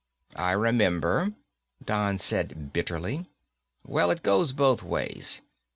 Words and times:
"I 0.39 0.53
remember," 0.53 1.33
Don 1.85 2.17
said 2.17 2.73
bitterly. 2.73 3.29
"Well, 3.85 4.09
it 4.09 4.23
goes 4.23 4.51
both 4.51 4.81
ways. 4.81 5.41